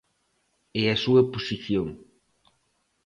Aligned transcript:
E 0.81 0.83
a 0.93 0.97
súa 1.03 1.23
posición. 1.33 1.87